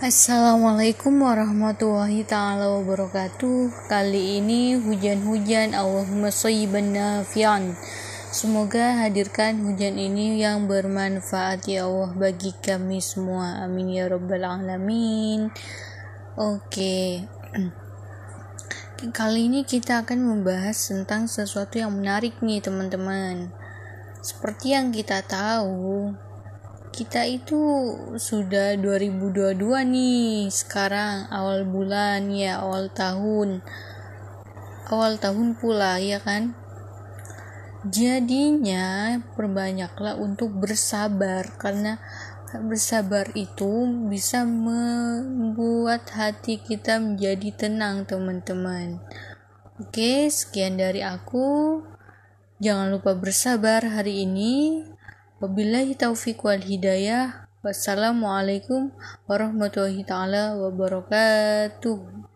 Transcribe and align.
Assalamualaikum 0.00 1.12
warahmatullahi 1.20 2.24
taala 2.24 2.72
wabarakatuh. 2.72 3.84
Kali 3.84 4.40
ini 4.40 4.72
hujan-hujan 4.72 5.76
Allahumma 5.76 6.32
sayyiban 6.32 6.96
nafi'an. 6.96 7.76
Semoga 8.32 8.96
hadirkan 9.04 9.60
hujan 9.60 10.00
ini 10.00 10.40
yang 10.40 10.64
bermanfaat 10.64 11.68
ya 11.68 11.84
Allah 11.84 12.16
bagi 12.16 12.56
kami 12.64 13.04
semua. 13.04 13.60
Amin 13.60 13.92
ya 13.92 14.08
rabbal 14.08 14.40
alamin. 14.40 15.52
Oke. 16.32 17.28
Kali 19.20 19.52
ini 19.52 19.68
kita 19.68 20.08
akan 20.08 20.16
membahas 20.24 20.80
tentang 20.80 21.28
sesuatu 21.28 21.76
yang 21.76 21.92
menarik 21.92 22.40
nih 22.40 22.64
teman-teman. 22.64 23.52
Seperti 24.24 24.72
yang 24.72 24.96
kita 24.96 25.20
tahu, 25.28 26.16
kita 26.90 27.22
itu 27.22 27.58
sudah 28.18 28.74
2022 28.74 29.54
nih 29.86 30.50
sekarang 30.50 31.30
awal 31.30 31.62
bulan 31.62 32.28
ya 32.34 32.60
awal 32.60 32.90
tahun. 32.90 33.62
Awal 34.90 35.22
tahun 35.22 35.54
pula 35.54 36.02
ya 36.02 36.18
kan? 36.18 36.58
Jadinya 37.86 39.16
perbanyaklah 39.38 40.18
untuk 40.18 40.52
bersabar 40.58 41.48
karena 41.56 41.96
bersabar 42.58 43.30
itu 43.38 43.86
bisa 44.10 44.42
membuat 44.42 46.10
hati 46.10 46.58
kita 46.58 46.98
menjadi 46.98 47.54
tenang 47.54 48.02
teman-teman. 48.04 48.98
Oke 49.78 50.26
sekian 50.28 50.76
dari 50.76 51.06
aku. 51.06 51.80
Jangan 52.60 52.92
lupa 52.92 53.16
bersabar 53.16 53.80
hari 53.86 54.28
ini 54.28 54.84
Wabillahi 55.40 55.96
taufiq 55.96 56.44
wal 56.44 56.60
hidayah. 56.60 57.48
Wassalamualaikum 57.64 58.92
warahmatullahi 59.24 60.04
taala 60.04 60.52
wabarakatuh. 60.60 62.29